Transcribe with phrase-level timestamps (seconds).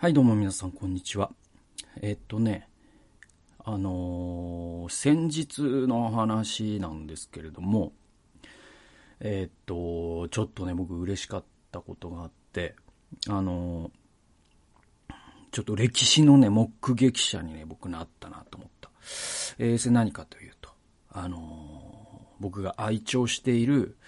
[0.00, 1.32] はい、どうも皆さん、こんにちは。
[2.00, 2.68] えっとね、
[3.64, 5.58] あのー先日
[5.88, 7.90] の話なんですけれども、
[9.18, 12.76] えっと、ちょっとね、僕嬉しかったことがあって、
[13.28, 15.14] あのー
[15.50, 18.90] ちょっと歴史のね、目撃者にね、僕なったなと思った。
[19.58, 20.70] えーそれ何かというと、
[21.10, 23.98] あのー僕が愛聴している、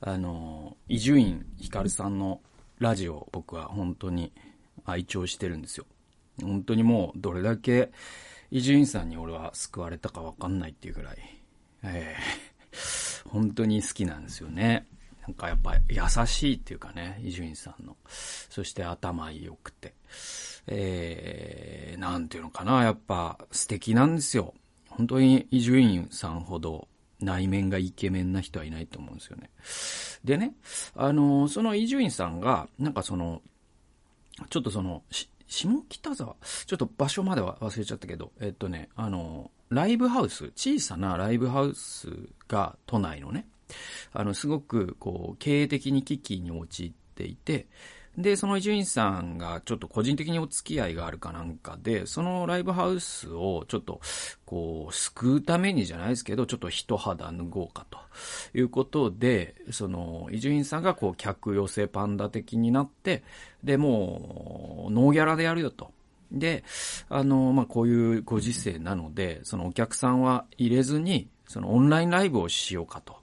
[0.00, 2.40] あの伊集院光さんの
[2.80, 4.32] ラジオ、僕は本当に
[4.86, 5.86] 愛聴してるんですよ。
[6.42, 7.90] 本当にもう、どれだけ
[8.50, 11.18] 伊集院さんに俺は救われたかわかんないっていうぐらい、
[11.82, 12.56] えー
[13.28, 14.86] 本当に好きなんですよね。
[15.22, 17.96] なんかやっぱ優しいっていうかね、伊集院さんの。
[18.48, 19.94] そして頭良くて。
[20.68, 24.54] えー、なんていうのかな、やっぱ素敵なんですよ。
[24.88, 26.88] 本当に伊集院さんほど
[27.20, 29.50] 内面がイケメンな人はいないと思うんですよね。
[30.24, 30.54] でね、
[30.94, 33.42] あの、その伊集院さんが、なんかその、
[34.50, 35.02] ちょっとその、
[35.46, 36.36] 下北沢？
[36.66, 42.08] ちょっと場所までは忘れちゃったけど、えっとね、あの、ライブハウス、小さなライブハウス
[42.48, 43.46] が都内のね、
[44.12, 47.66] あの、すごく、こう、経営的に危機に陥っていて、
[48.18, 54.00] で、その伊集院さんがちょっと個人的にお付き合いがあるかなんかで、そのライブハウスをちょっと、
[54.46, 57.98] こう、救うためにじゃないですけど、ちょっと一肌脱ごうかと
[58.54, 63.22] いうことで、その、伊集院さんがこう、客寄せパンダ的になって、
[63.62, 65.90] で、もう、ノーギャラでやるよと。
[66.32, 66.64] で、
[67.08, 73.16] あの、まあ、こういうご時世なので、そのお客さんは入れずに、そのオンラインライブをしようかと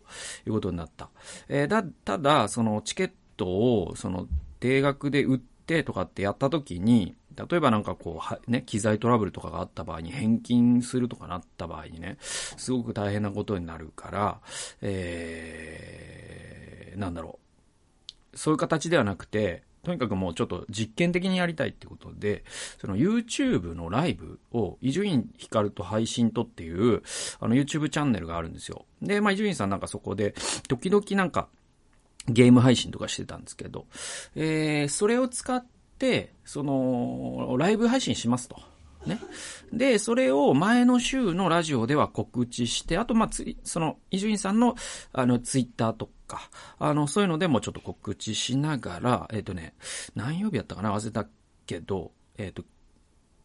[0.47, 1.09] いうことになった。
[1.49, 4.27] えーだ、ただ、そのチケットを、その
[4.64, 14.39] 定額で売ってとかってやった時に、例えばなんかこう、は、ね、機材トラブルとかがあった場合に返金するとかなった場合にね、すごく大変なことになるから、
[14.81, 17.39] えー、なんだろ
[18.33, 18.38] う。
[18.38, 22.45] そういう形ではなくて、とにかくもうちょっと実験的にやりたいってことで、
[22.80, 27.02] その YouTube のライブを伊集院光と配信とっていう、
[27.42, 28.86] あの YouTube チャンネルがあるんですよ。
[29.02, 30.33] で、まあ伊集院さんなんかそこで、
[30.70, 31.49] 時々なんか、
[32.28, 33.86] ゲーム配信とかしてたんですけど、
[34.36, 35.66] えー、それを使っ
[36.00, 38.58] て、その、ライブ配信しますと。
[39.06, 39.20] ね。
[39.73, 44.76] で、それを前の週のラジオでは告知して、あと、まあ、つい、その、伊集院さんの、
[45.12, 49.73] あの、ツイッターとか、あの、そういうのでもちょっと告知しながら、えっ、とね、
[50.16, 50.94] 何曜日やったかな？
[50.95, 51.28] 忘れた
[51.66, 52.64] けど、えっ、と、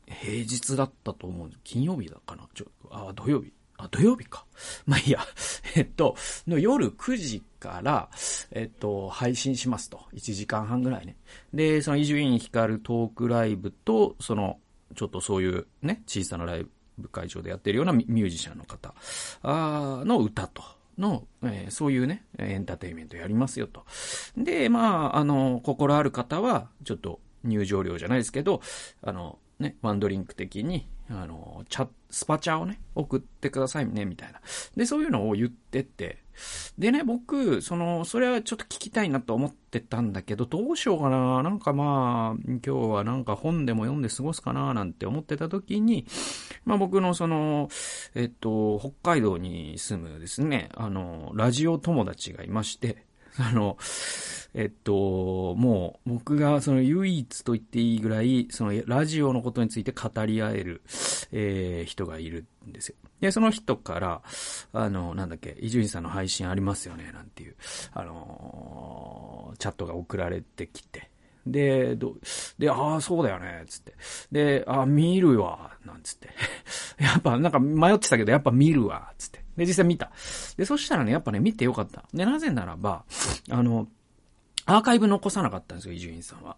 [0.06, 1.50] 平日だったと思う。
[1.65, 2.49] 金曜日だかな？
[2.55, 3.53] ちょ、あ、土曜日。
[3.78, 4.44] あ、土曜日か。
[4.87, 5.21] まあいいや。
[5.75, 6.16] えっと、
[6.47, 8.11] の夜9時から、
[8.50, 10.03] えっと、配信しますと。
[10.12, 11.16] 1時間半ぐらいね。
[11.55, 14.61] で、その伊集院光トークライブと、その、
[14.94, 16.67] ちょっとそういうね、小さなライ
[16.99, 18.94] ブ会場でやってるようなミュージシャンの方
[19.43, 20.62] あの歌と。
[20.99, 23.84] の、えーそういうね、エンターテインメントやりますよと。
[24.37, 28.61] で、まあ、あの、心ある方は、ちょっと入場料じゃないですけど、
[29.03, 34.41] あの、ね、ワンドリンク的に、あの、チャ、スパチャをね、送ってくださいね、みたいな。
[34.76, 36.19] で、そういうのを言ってって、
[36.78, 46.06] でね、僕、その、それはちょっと聞きたいなと思ってたんだけど、どうしようかな、なんかまあ、今日はなんか本でも読んで過ごすかな、なんて思ってた時に、
[46.64, 47.69] まあ僕のその、
[48.14, 53.04] えっと、北海道に住むですね、あの、ラジオ友達がいまして、
[53.38, 53.76] あの、
[54.54, 60.82] えっと、もう僕がその唯一と言っていいぐらい、そのラジオのことについて語り合える、
[61.32, 62.97] えー人がいるんですよ。
[63.20, 64.22] で、その人から、
[64.72, 67.56] あの、なんだっけ、伊集院さんの配信ありますよね、なんていう、
[67.92, 71.10] あのーチャットが送られてきて。
[71.47, 72.14] で、ど、
[72.58, 73.94] で、ああ、そうだよね、つって。
[74.31, 76.28] で、ああ、見るわ、なんつって。
[77.03, 79.44] やっぱ、なんか迷ってたけど、やっぱ見るわ、つって。
[79.56, 80.10] で、実際見た。
[80.56, 82.04] で、そしたらね、やっぱね、見てよかった。
[82.12, 83.04] で、なぜならば、
[83.50, 83.88] あの、
[84.69, 86.56] アーカイブ残さなかったんですよ、伊集院さんは。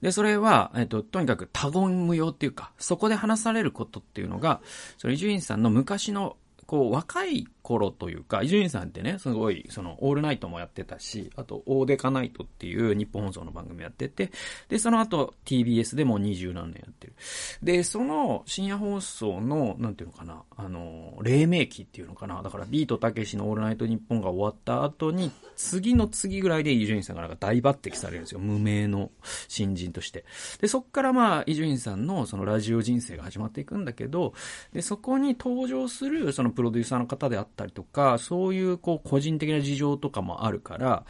[0.00, 4.62] で、それは、えっと、とにかく多言無用っていうか、そこで話されることっていうのが、
[4.96, 6.38] その伊集院さんの昔の、
[6.70, 14.30] こう、若い頃というか、伊集院さんってね、すごい、その、オールナイトもやってたし、あと、オーデカナイトっていう日本放送の番組やってて、
[14.68, 17.14] で、その後、TBS でも二十何年やってる。
[17.60, 28.38] で、その深夜放送の、なんていうのかな、あの、黎明期っていうのかな、だからビートたけしのオールナイト日本が終わった後に、次の次ぐらいで伊集院さんがなんか大抜擢されるんですよ。
[28.38, 29.10] 無名の
[29.48, 30.24] 新人として。
[30.60, 34.34] で、そっからまあ、伊集院さんのそのラジオ人生が始まっていくんだけど、
[34.72, 41.04] で、そこに登場するそのプロデューサーの方であったりとか、そういうこう個人的な事情とかもあるから、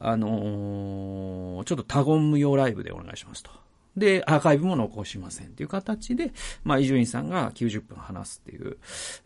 [0.00, 3.50] あのーちょっと多言無用ライブでお願いしますと。
[3.98, 6.32] で、アーカイブも残しませんっていう形で、
[6.64, 8.78] まあ、伊集院さんが90分話すっていう、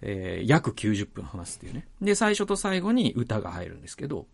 [0.03, 1.87] えー、約90分話すっていうね。
[2.03, 4.27] で、最初と最後に歌が入るんですけど、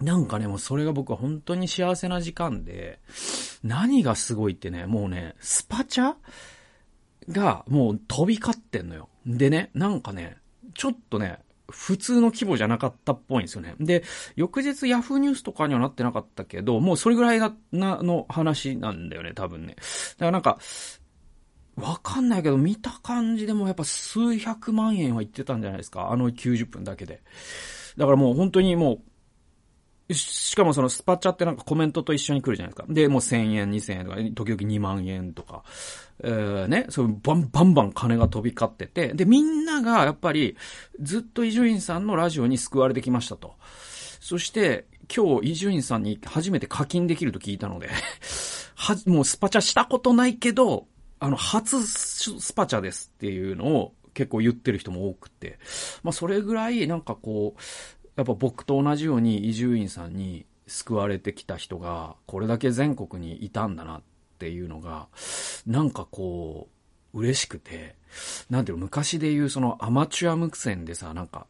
[0.00, 2.98] なんかね、もうそれが僕は本当に幸せな時間で、
[3.62, 6.14] 何がすごいってね、もうね、スパチャ
[7.30, 9.08] がもう飛び交ってんのよ。
[9.26, 10.38] でね、なんかね、
[10.74, 11.38] ちょっとね、
[11.70, 13.74] 普通の規模じゃなかったっぽいんですよね。
[13.78, 14.02] で、
[14.36, 19.76] 翌日ヤフーニュースとかにはなってなかったけど、もうそれぐらいな、な、の話なんだよね、多分ね。
[19.76, 20.58] だからなんか、
[21.76, 26.10] わかんないけど、見た感じでもやっぱ数百万円は言ってたんじゃないですか。
[26.10, 27.22] あの90分だけで。
[27.96, 29.00] だからもう本当にもう、
[30.14, 32.92] しかもそのスパチャってなんかコメントと一緒に来るじゃないですか。
[32.92, 35.64] で、もう1000円、2000円とか、時々2万円とか、
[36.24, 40.56] えー、ね、そうバンバンバン金が飛び交ってて、で、みんながやっぱり
[41.00, 43.54] ずっと伊集院さんのラジオに救われてきましたと。
[44.20, 47.88] そして、今日伊集院さんに初めて課金できると聞いたので
[48.76, 50.86] は、もうスパチャしたことないけど、
[51.20, 55.58] あの、初スパチャですっていうのを結構言ってる人も多くて、
[56.02, 57.60] まあそれぐらいなんかこう、
[58.18, 64.02] やっぱ僕と同じように伊集院さんに救われてきた人がこれだけ全国にいたんだなっ
[64.40, 65.06] ていうのが、
[65.68, 66.68] なんかこ
[67.14, 67.94] う、嬉しくて、
[68.50, 71.46] なんていうの、昔で言うそのアマチュア無線でさ、なんか、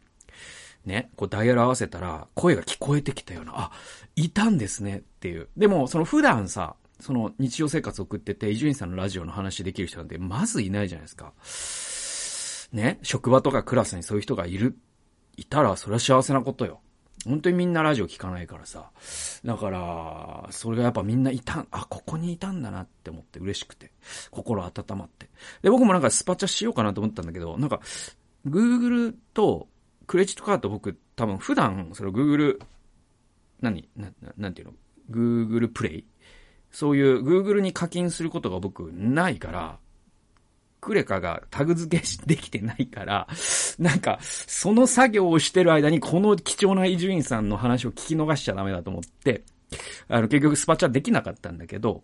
[0.85, 3.73] ね、こうダイヤル合わせたら声が聞こえてきたような、あ、
[4.15, 5.49] いたんですねっていう。
[5.57, 11.33] でも、その普段さ、その日常生活送ってて、伊集院さんのラジオの話できる人なんて、まずいないじゃないですか。
[12.73, 14.77] ね、職場とかクラスにそういう人がいる、
[15.39, 16.81] いたら、それは幸せなことよ。
[17.25, 18.91] 本当にみんなラジオ聞かないからさ。
[19.45, 23.93] だから、それがやっぱみんないたん、あ、ここにいたんだなって思って嬉しくて。
[24.31, 25.29] 心温まって。
[25.63, 27.81] で、僕もなんかスパチャしようかなと思ったんだけど、なんか、
[28.47, 29.69] Google と
[30.07, 32.61] クレジットカード僕多分普段、その Google、
[33.61, 34.75] 何な、なんていうの
[35.11, 36.05] ?Google プレイ
[36.71, 39.79] そういう Google に課金することが僕ないから、
[40.81, 43.29] クレカがタグ付けできてないから、
[43.79, 49.43] なんか、その作業をしてる間にこの貴重な伊集院さんの話を聞き逃しちゃダメだと思って、
[50.09, 52.03] あの、結局スパチャできなかったんだけど、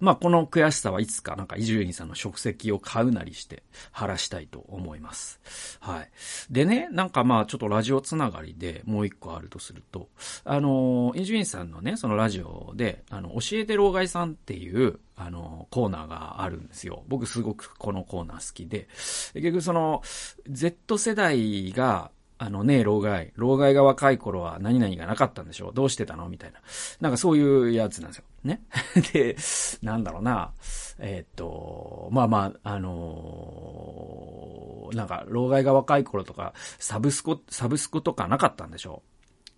[0.00, 5.40] まあ、この悔しさはいつかなんか伊集院さんの食石を買うなりして晴らしたいと思います。
[5.80, 6.10] はい。
[6.50, 10.08] でね、なんかまあちょっとラジオつながりでもう一個あるとすると、
[10.44, 17.04] あの、伊集院さんのね、そのラジオで、あの、教えて老害さんっていう、あの、コーナーがあるんですよ。
[17.08, 18.88] 僕すごくこのコーナー好きで。
[19.34, 20.02] 結局その、
[20.48, 23.32] Z 世代が、あのね、老害。
[23.36, 26.28] 老害が若い頃は何々がなかったんでしょうどうしてたの？
[26.28, 26.58] みたいな。
[27.00, 28.24] なんかそういうやつなんですよ。
[28.44, 28.62] ね。
[29.12, 29.36] で、
[29.82, 30.52] なんだろうな。
[30.98, 39.02] え、っと、まあまあ、あのー、なんか、老害が若い頃とか、サブスコ、サブスコとかなかったんでしょ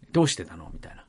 [0.09, 1.06] うどうしてたのみたいな。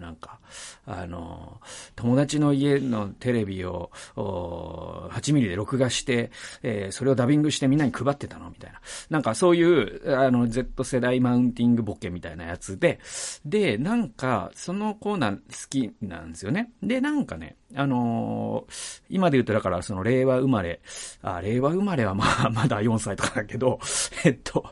[0.00, 0.40] なんか、
[0.86, 1.60] あの、
[1.94, 6.30] 友達の家のテレビを、8ミリで録画して、
[6.62, 8.80] えー、それをダビングしてみんなに配ってたのみたいな。
[9.10, 13.00] なんかそういう、あの、Z 世代マウンティングボケみたいなやつで、
[13.44, 16.72] で、なんか、そのコーナー好きなんですよね。
[16.82, 20.80] で、なんかね、あのー、今で言うとだからその令和生まれ、
[21.22, 23.78] あ、令和生まれはまあ、まだ4歳とかだけど、
[24.24, 24.64] えっと、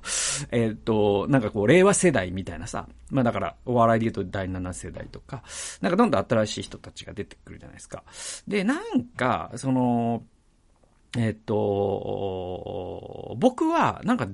[0.51, 5.43] えっと、なんかこう、令和世代みたいなさ、まあだから、お笑いで言うと第7世代とか、
[5.83, 8.05] なんかどんどん新しい人たちが出てくるじゃないですか。
[8.49, 10.23] で、なんか、その、
[11.17, 14.29] えっと、僕は、なんか、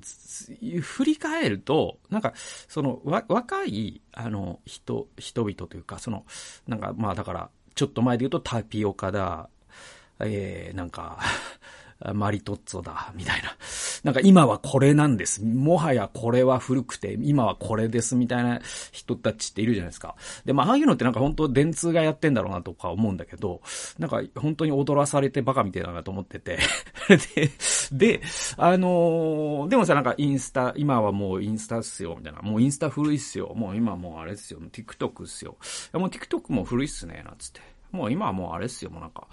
[0.80, 6.24] 振り返ると、なんか、その、わ、若い、あの、人、人々というか、その、
[6.66, 9.48] なんか、まあだから、ちょっと前で言うとタピオカだ、
[10.20, 11.18] えー、なんか、
[12.14, 13.56] マリトッツォだ、みたいな。
[14.04, 15.44] なんか今はこれなんです。
[15.44, 18.60] もはやこれは古くて、今はこれです、みたいな
[18.92, 20.16] 人たちっているじゃないですか。
[20.44, 23.60] で、まあ、ああいうのってなんか本当電通がやってんだろうなとか思うんだけど、
[23.98, 26.58] なんか本当に踊らされてバカみたいだなと思ってて。
[27.36, 27.50] で、
[27.92, 28.22] で、
[28.56, 32.40] あのー、でもさ、なんかインスタ、今はもうインスタっすよ、みたいな。
[32.42, 33.52] もうインスタ古いっすよ。
[33.54, 34.60] もう今もうあれっすよ。
[34.60, 35.56] TikTok っすよ。
[35.92, 37.60] もう TikTok も古いっすね、なんつって。
[37.92, 39.26] もう今はもうあれっすよ、もうなんか、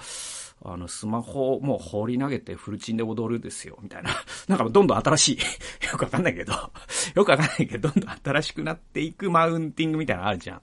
[0.64, 4.12] あの、スマホをもう放り投げてフルチンで踊るですよ、みたいな。
[4.48, 5.38] なんかどんどん新しい。
[5.92, 6.54] よくわかんないけど、
[7.16, 10.62] よくわかんないけど、どんどん新しくなっていくマウンティングみたいなのあるじゃん。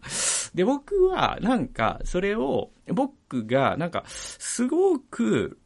[0.54, 5.58] で、僕は、なんか、それを、僕が、なんか、すごく、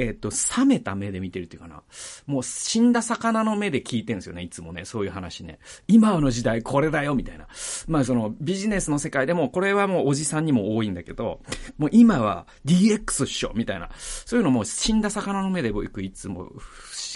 [0.00, 1.82] えっ、ー、と、冷めた目で見てるっていうかな。
[2.26, 5.58] もう死んだ魚の目で聞いてるんですよね、いつもね、そういう話ね。
[5.88, 7.46] 今の時代これだよ、みたいな。
[7.86, 11.40] まあそのビジネスの世界でも、これはもうおじさんにも多いんだけど、
[11.76, 13.90] もう今は DX っしょ、みたいな。
[13.98, 16.50] そういうのも死んだ魚の目で僕いつも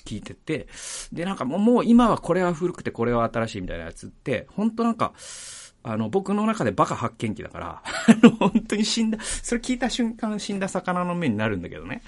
[0.04, 0.68] 聞いてて、
[1.10, 5.14] で、なんかもう今はこれは古くてこれは新しいみたいなやつって、ほんとなんか、
[5.84, 12.02] あの、僕の中でバカ発見器だから、 あの、本当に死んだ、それ聞いた瞬間死んだ魚の目になるんだけどね。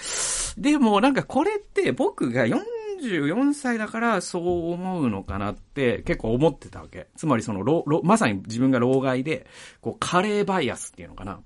[0.56, 2.64] でも、なんかこれって僕が40
[3.00, 7.08] 44歳だからそう思うのかなって結構思ってたわけ。
[7.16, 9.46] つまりその、ろ、ろ、まさに自分が老害で、
[9.80, 11.40] こう、カレーバイアスっていうのかな。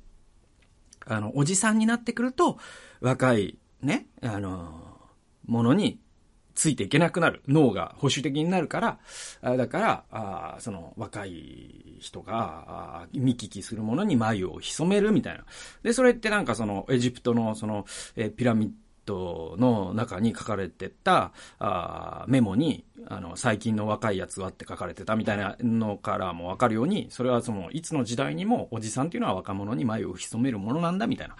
[1.07, 2.59] あの、おじさんになってくると、
[3.01, 4.99] 若い、ね、あの、
[5.47, 5.99] ものに
[6.61, 7.41] ついていけなくなる。
[7.49, 8.99] 脳が保守的になるか
[9.41, 15.47] ら、だから、あその若い人が見聞きするものに眉を潜めるみたいな。
[15.83, 17.87] で、それってなんかそのエジプトのその、
[18.37, 18.71] ピラミッ
[19.07, 31.37] ドの中に書かれてたあメモに、あの、最近の若いやつはって書かれてたみたいなのからもわかるように、それはその、いつの時代にもおじさんっていうのは若者に眉を潜めるものなんだみたいな。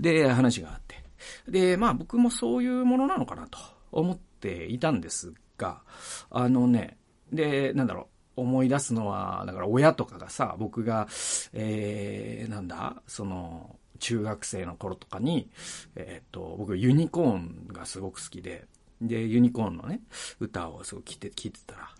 [0.00, 1.04] で、話があって。
[1.48, 3.58] で、まあ僕もそういうものなのかなと
[3.92, 5.82] 思ってていたんですが、
[6.30, 6.96] あのね、
[7.32, 11.08] で、なんだろう、思い出すのは、だから親とかがさ、僕が、
[11.52, 15.48] えー、なんだ、その、中学生の頃とかに、
[15.96, 18.66] えっ、と、僕ユニコーンがすごく好きで、
[19.00, 20.00] で、ユニコーンのね、
[20.38, 21.90] 歌をすごく聴いて、聞いてたら、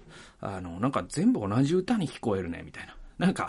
[0.40, 2.97] あの、なんか全部同じ歌に聞こえるね、みたいな。
[3.19, 3.49] なんか、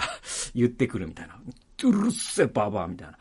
[0.55, 1.37] 言ってくるみたいな。
[1.83, 3.17] うるせえババアみたいな。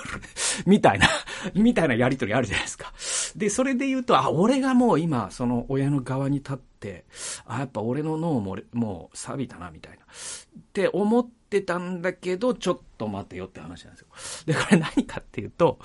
[0.66, 1.08] みたいな、
[1.54, 2.92] みたいなやりとりあるじゃないですか。
[3.36, 7.04] で、それで言うと、あ、俺がもう今、その親の側に立って、
[7.46, 10.04] あ、やっぱ俺の脳も、もう錆びたな、みたいな。
[10.04, 14.54] って思ってたんだけど、ちょっと待てよって話なんですよ。
[14.54, 15.78] で、これ何かっていうと、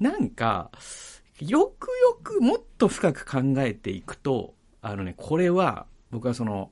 [0.00, 0.70] なんか、
[1.40, 6.70] よくよくもっと深く考えていくと、あのね、これは、僕はその、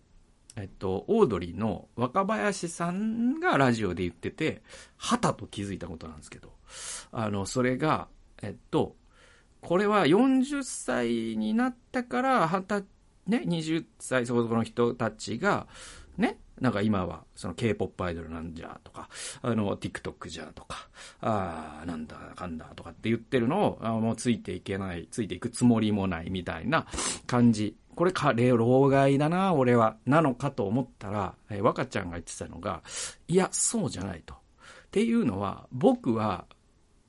[0.57, 4.63] えっと、オードリーの若林さんがラジオで言ってて、
[4.97, 6.53] はたと気づいたことなんですけど、
[7.13, 8.09] あの、それが、
[8.43, 8.95] えっと、
[9.61, 12.81] これは40歳になったから、はた、
[13.27, 15.67] ね、20歳そこそこの人たちが、
[16.17, 19.09] ね、なんか今は、その K-POP アイドルなんじゃとか、
[19.43, 20.89] あの、TikTok じゃとか、
[21.21, 26.87] ああ、なんだかんだとかって言ってるのを、あもうついていけない、ついていくつもりもないみたいな
[27.27, 32.83] 感じこれか、老害だな、俺は、なのかと思ったら、えー、若ちゃんが言ってたのが、
[33.29, 34.35] いや、そうじゃないと。
[34.35, 34.37] っ
[34.91, 36.47] ていうのは、僕は、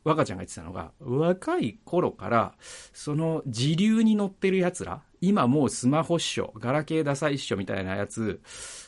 [0.03, 2.53] 若ちゃんが言ってたのが、若い頃から、
[2.93, 8.41] その時流に乗ってる奴ら、今もうスマホっしょ、ガラケーダサいっしょみたいなやつ、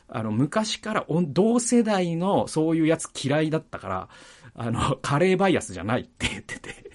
[0.07, 4.09] あの、昔から同世代のそういうやつ嫌いだったから、
[4.53, 6.86] あの、カレーバイアスじゃないって言ってて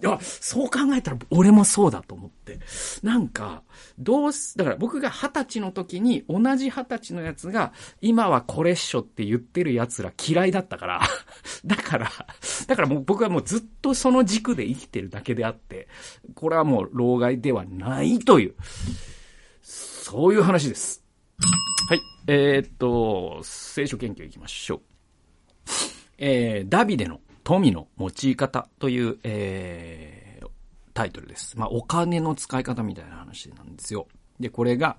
[0.00, 2.58] や、そう考えたら俺もそうだと思って。
[3.02, 3.62] なんか、
[3.98, 11.00] どうす、だから僕が二十歳の時に同じ二十歳のやつが、今はこれっしょって言ってる奴ら嫌いだったから、
[11.64, 12.10] だから、
[12.66, 15.88] だからもう僕はもうずっとその軸で生きてるだけであって、
[16.34, 18.54] これはもう老害ではないという、
[19.62, 21.02] そういう話です。
[21.88, 22.00] はい。
[22.26, 24.80] えー、っと、聖書研究いきましょう。
[26.18, 27.20] えー、ダビデの
[27.52, 30.48] 富の用い方という、えー、
[30.94, 31.58] タイトルです。
[31.58, 34.06] まあ、お金の使い方みたいな話なんですよ。
[34.40, 34.96] で、これが、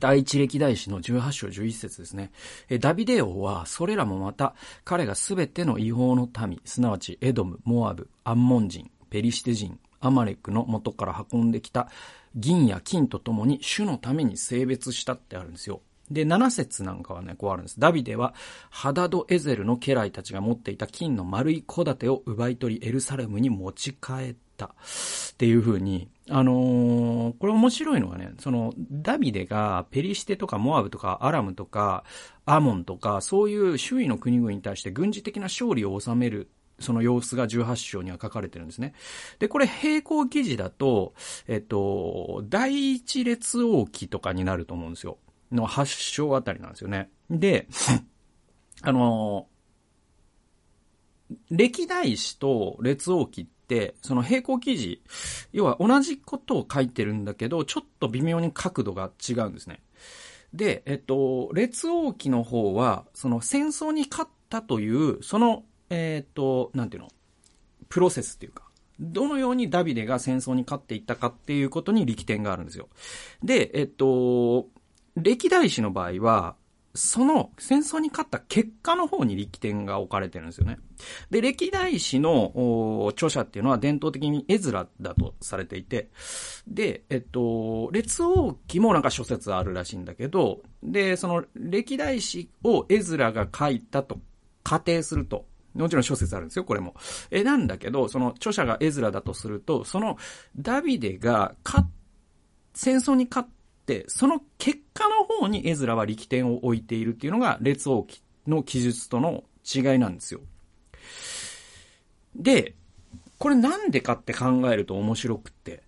[0.00, 2.32] 第一歴代史の18章11節ですね。
[2.80, 11.88] ダビデ王は、それらもまた、彼がすべての違法の民、すなわちエドム、モアブ、アンモン人、ペリシテ人、アマレックの元から運んできた
[12.34, 15.82] 銀や金とともに主のために性別したってあるんですよ。
[16.10, 17.80] で、7節なんかはね、こうあるんです。
[17.80, 18.34] ダビデは、
[18.70, 24.66] ハダド・エゼルの家来たちが持っていた金の丸い小盾を奪い取り、エルサレムに持ち帰った。
[24.66, 32.04] っていう風に、あのー、これ面白いのがね、その、ダビデがペリシテとかモアブとかアラムとか
[32.44, 38.94] アモンとか、そういう周囲の国々に対して軍事的な勝利を収めるその様子が18章には書かれてるんですね。
[39.38, 41.14] で、これ並行記事だと、
[41.46, 45.18] えっと、第一列王記とかになると思うんですよ。
[45.52, 47.10] の発祥あたりなんですよね。
[47.30, 47.68] で、
[48.82, 49.48] あの、
[51.50, 55.02] 歴代史と列王記って、その並行記事、
[55.52, 59.82] 要は同じことを書いてるんだけど、ちょっと微妙に角度が違うんですね。
[60.52, 67.08] で、えっと、列王記の方は、その戦争に勝ったという、その、えっと、なんていうの、
[67.88, 68.64] プロセスっていうか、
[69.00, 72.88] どのようにダビデが戦争に勝っていったかっていうことに力点があるんですよ。
[73.42, 74.68] で、えっと、
[75.16, 76.56] 歴代史の場合は、
[76.94, 80.78] その戦争に勝った結果の方に力点が置かれてるんですよね。
[81.30, 86.10] で、歴代史の著者っていうのは伝統的にエズラだとされていて、
[86.66, 94.18] で、えっと、列王記もなんか諸説あるらしいんだけど、で、その歴代史をエズラが書いたと
[94.62, 96.94] 仮定すると、もちろん諸説あるんですよ、これも。
[97.30, 100.18] え、なんだけど、その著者がエズラだとすると、その
[100.56, 101.86] ダビデが勝
[102.74, 103.61] 戦争に勝った、
[104.08, 108.06] その結果の方にエズラは力点を置いているっていうのが、列王
[108.46, 110.40] の記述との違いなんですよ。
[112.34, 112.74] で、
[113.38, 115.82] これなんでかって考えると面白くって。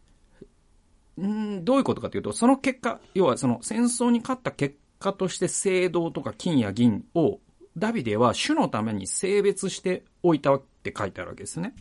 [1.21, 5.47] んどういうことかというと、その結果、要はその戦争に勝った結果として
[5.87, 7.39] 青銅とか金や銀を
[7.77, 11.75] ダビデは主のために性別しておいたって書いてあるわけですね。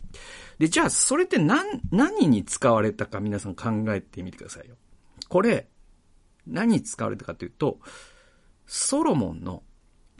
[0.58, 4.76] で、じゃあそれって何、何に使われたか皆さん考えてみてくださいよ。
[5.28, 5.68] これ、
[6.46, 7.78] 何に使われたかというと、
[8.66, 9.62] ソロモンの、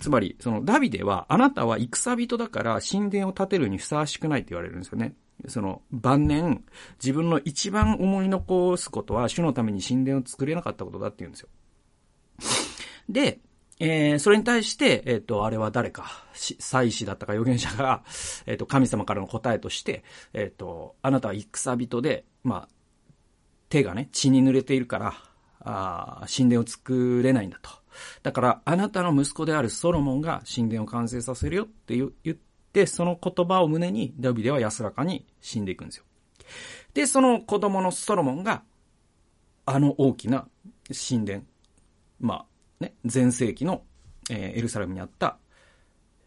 [0.00, 5.14] つまり、そのダビデは、あなたは戦人だから神殿を建てるにふさわしくないって言われるんですよね。
[5.48, 6.64] その、晩年、
[7.02, 11.48] 自分の一番思い残すことは、主のために神殿を作れなかったことだって言うんですよ。
[13.08, 13.40] で、
[13.80, 18.04] えー、それに対して、えっ、ー、と、あれは誰か、祭司だったか預言者が、
[18.46, 22.68] えっ、ー、と、神様からの答えとして、えっ、と、あなたは戦人で、まあ、
[23.68, 25.14] 手がね、血に濡れているから、
[25.64, 27.70] あ神殿を作れないんだと。
[28.22, 32.36] だから、あなたの息子であるソロモンが神殿を完成させるよって言っ
[32.72, 36.04] て、その言葉を胸に、ダビデは安らかに死んでいくんですよ。
[36.92, 38.62] で、その子供のソロモンが、
[39.66, 40.46] あの大きな
[41.08, 41.42] 神殿、
[42.20, 42.46] ま
[42.80, 43.82] あ、ね、前世紀の、
[44.30, 45.38] えー、エルサレムにあった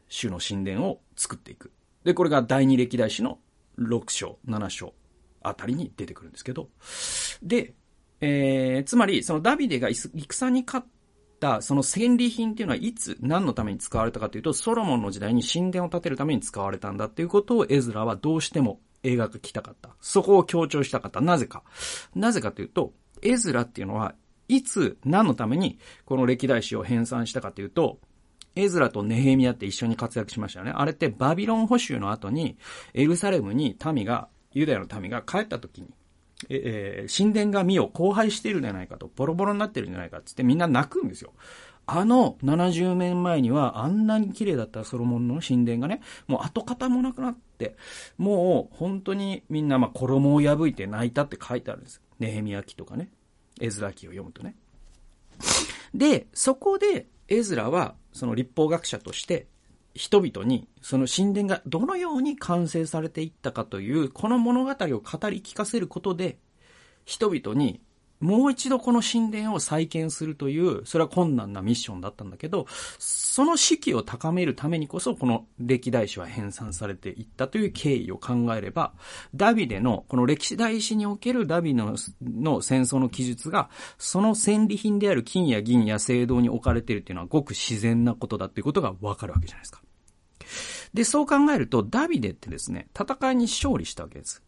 [0.09, 1.71] 主の神殿を作っていく。
[2.03, 3.39] で、これが第二歴代史の
[3.77, 4.93] 6章、7章
[5.43, 6.69] あたりに出てくるんですけど、
[7.43, 7.73] で、
[8.21, 10.85] えー、つまり、そのダビデが戦に勝っ
[11.39, 19.91] たその戦利品っていうのはいつ何のために使われたかというと、ソロモンの時代に神殿を建てるために使われたんだっていうことをエズラはどうしても描きたかった。
[20.01, 21.21] そこを強調したかった。
[21.21, 21.63] なぜか。
[22.15, 24.15] なぜかというと、エズラっていうのは、
[24.47, 27.99] いつ、何のために、この歴代史を編纂したかというと、
[28.55, 30.71] エズラとネヘミヤって一緒に活躍しましたよね。
[30.75, 32.57] あれってバビロン捕囚の後に、
[32.93, 35.89] エルサレムに民が、ユダヤの民が帰った時に、
[36.49, 41.33] えー、神殿が身を荒廃しているんじゃないかと、ボロボロになってるんじゃないかってってみんな泣くんですよ。
[41.89, 47.77] あの70年前にはあんなに綺麗だったソロモンの神殿がね、もう跡形もなくなって、
[48.17, 52.01] もう本当にみんなまあ衣を破いて泣いたって書いてあるんです。
[52.19, 53.09] ネヘミヤ記とかね、
[53.61, 54.55] エズラ記を読むとね。
[55.93, 59.47] で、そこでエズラはその立法学者として
[59.97, 66.37] 人々にその神殿がどのように完成されていったかという、この物語を語り聞かせることで、
[67.03, 67.81] 人々に
[68.19, 72.65] もう一度この神殿を再建するという、それは困難なミッションだったんだけど、
[72.97, 78.93] その士気を高めるためにこそ、この歴代史は編纂されていったという経緯を考えれば、
[79.35, 81.95] ダビデの、この歴史代史におけるダビデの
[82.61, 89.81] 戦争の記述が、その戦利品である金や銀や青銅に置かれているというのはごく自然なことだということがわかるわけじゃないですか。
[90.97, 94.41] で、そう考えると、ダビデってですね、戦いに勝利したわけです。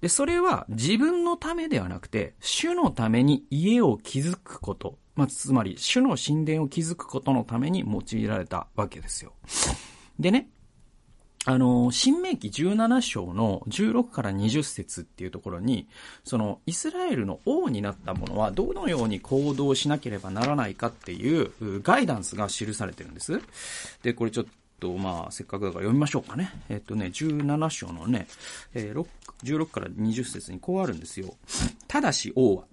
[0.00, 9.34] で、それは自分のためではなくて、主のために家を築くこと、まあ、つまり、主の神殿を築くことのために用いられたわけですよ。
[10.18, 10.48] でね、
[11.44, 15.86] あの、新明記17章の16から20節っていうところに、
[16.24, 23.38] その、イスラエルの王になった者はどのように行動しなければならないかっていうガイダンスが記されてるんです。
[24.02, 24.46] で、これちょっ
[24.80, 26.50] と、まあ、せっかくだから読みましょうかね。
[26.68, 28.26] えっとね、17章のね、
[28.74, 29.06] えー、
[29.44, 31.36] 16から20節にこうあるんですよ。
[31.86, 32.64] ただし王は、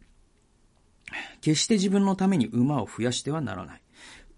[1.41, 3.81] 決して自分のために馬を増やしてはならない。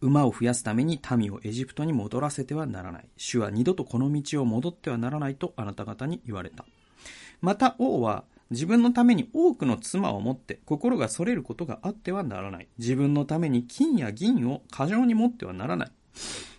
[0.01, 3.10] 馬を増やすために民をエジプトに戻らせてはならない。
[3.17, 6.65] 主は二度とこの道を戻ってはならないとあなた方に言われた。
[7.41, 12.67] また王は自分のために多くの妻を持って心が逸れることがあってはならない。
[12.77, 15.91] 自分のために金や銀を過剰に持ってはならない。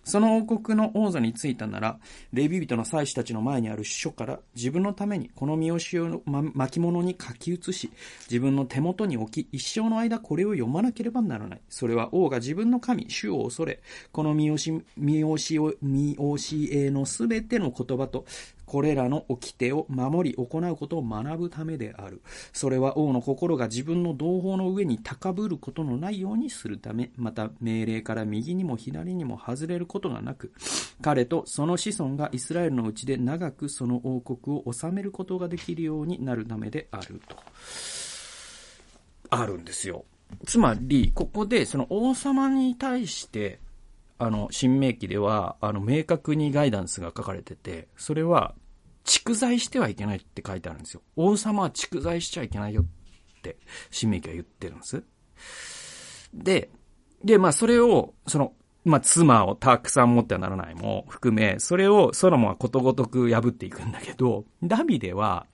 [0.03, 1.99] その王国の王座についたなら、
[2.33, 7.91] レビ人の祭司たちの前にある書から自分のためにこの見教えを巻物に書き写し、
[8.29, 11.61] 自分の手元に置き、一生の間これを読まなければならない。
[11.69, 16.35] それは王が自分の神、主を恐れ、この見教え、見教、見教
[16.71, 18.25] えのすべての言葉と、
[18.71, 22.21] これらの掟を守り行うことを学ぶためである。
[22.53, 30.53] それは王の心が自分の同胞の上に高ぶることのないようにするため、また命令から右にも左にも外れることがなく、
[31.01, 37.35] 彼とその子孫がイスラエルのうちで長くその王国を治めることができるようになるためであると。
[39.31, 40.05] あるんですよ。
[40.45, 43.59] つまり、ここでその王様に対して、
[44.17, 48.53] あの、新明記では、あの、明確にガイダンスが書かれてて、それは、
[49.05, 51.01] 蓄財してはいけないって書いてあるんですよ。
[51.15, 52.85] 王様は蓄財しちゃいけないよっ
[53.41, 53.57] て、
[53.89, 55.03] 新明記は言ってるんです。
[56.33, 56.69] で、
[57.23, 65.45] で、まあ、それを、その、まあ、妻をたくさん持ってはならないも含め、それをソロモンはことごとく破っていくんだけど、ダビデは、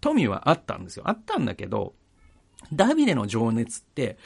[0.00, 1.04] 富はあったんですよ。
[1.06, 1.94] あったんだけど、
[2.72, 4.18] ダビデの情熱って、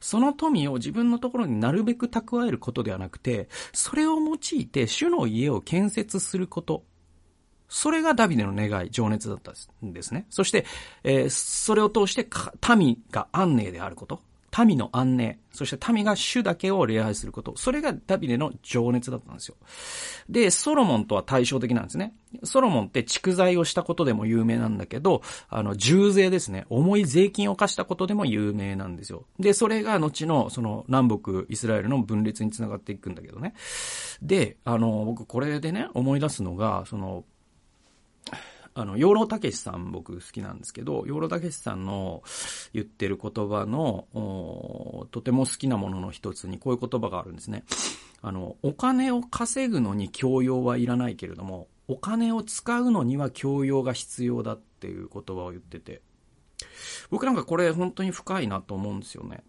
[0.00, 6.84] その富を自分のところになるべく蓄えることではなくて、それを用いて主の家を建設すること。
[7.74, 9.52] それがダビデの願い、情熱だった
[9.84, 10.26] んですね。
[10.28, 10.66] そして、
[11.04, 12.28] えー、それを通して
[12.76, 14.20] 民が安寧であること。
[14.66, 19.54] 民の安寧、そして民が主だけを礼拝すること、それがダビデの情熱だったんですよ。
[20.28, 22.14] で、ソロモンとは対照的なんですね。
[22.44, 26.66] ソロモンって蓄財をしたことでも有名なんだけど、あの、重税ですね。
[26.68, 29.24] 重い税金を課したことでも有名なんですよ。
[29.38, 33.54] で、それが後の、その、南北イスラエルの分裂につながっていくんだけどね。
[34.20, 37.24] で、あの、僕これでね、思い出すのが、その、
[38.74, 42.22] あの、養老たけしさん僕好きなんですけど、養老たけしさんの
[42.72, 47.64] 言ってる言葉の、とても好きなものの一つにこういう言葉があるんですね。
[48.22, 56.00] あの、お金を稼ぐのに教養はいらないけれども、お金を使うのには教養が必要だっていう言葉を言ってて、
[57.10, 59.42] 僕なんかこれ本当に深いなと思うんですよね。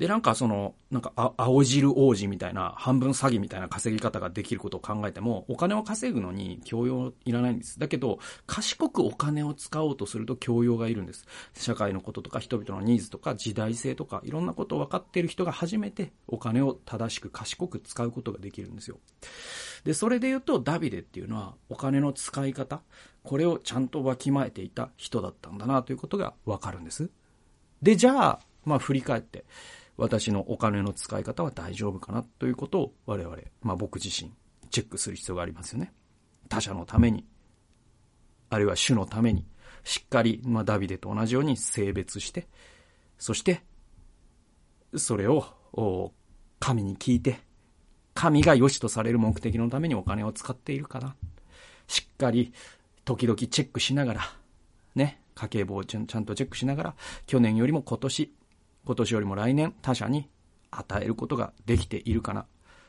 [0.00, 7.78] で、なんかその、なんか、あ、青汁王子みたいな、半分詐欺みたいな稼ぎ方ができることを考えても、お金を稼ぐのに教養いらないんです。
[7.78, 11.26] だけど、賢くお金を使おうとすると教養がいるんです。
[11.52, 18.96] 社会のこととか、人々のニーズとか、時代性とか、いろんなことを分かっている人が初めてお金を正しく賢く使うことができるんですよ。
[19.84, 22.80] で、それで言うと、ダビデっていうのは、お金の使い方、
[23.22, 27.10] これをちゃんとわきまえていた人だったんだなということがわかるんです。
[27.82, 29.44] で、じゃあ、まあ振り返って、
[29.96, 34.32] 私のお金の使い方は大丈夫かなということを我々、まあ僕自身、
[34.70, 35.92] チェックする必要がありますよね。
[36.48, 37.26] 他者のために、
[38.48, 39.46] あるいは主のために、
[39.84, 42.48] しっかり、まあダビデと同じように性別して、
[43.18, 43.62] そして、
[44.96, 45.44] それを、
[46.58, 47.40] 神に聞いて、
[48.14, 51.16] 神が良しとされる目的のためにお金を使っているかな。
[51.86, 52.52] しっかり、
[53.04, 54.20] 時々チェックしながら、
[54.94, 58.34] ね、家計簿をちゃんとチェックしながら、去年よりも今年、
[58.84, 60.28] 今年よりも来年他者に
[60.70, 62.46] 与えることができているかな。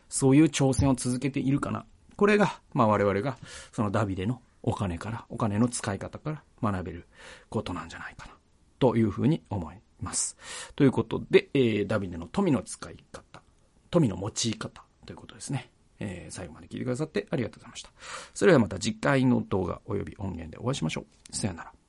[0.09, 1.85] そういう挑戦を続けているかな。
[2.15, 3.37] これが、まあ我々が
[3.71, 7.07] そのダビデのお金から、お金の使い方から学べる
[7.49, 8.33] ことなんじゃないかな。
[8.79, 10.37] というふうに思います。
[10.75, 13.41] ということで、えー、ダビデの富の使い方、
[13.89, 15.69] 富の用い方ということですね。
[15.99, 17.91] えー、最後まで聞いてくださってありがとうございました。
[18.33, 21.35] それではまた次回の動画及び音源でお会いしましょう。
[21.35, 21.80] さよなら。